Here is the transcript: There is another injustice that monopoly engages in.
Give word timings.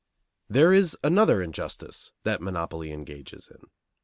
There 0.49 0.73
is 0.73 0.97
another 1.03 1.43
injustice 1.43 2.11
that 2.23 2.41
monopoly 2.41 2.91
engages 2.91 3.47
in. 3.49 3.69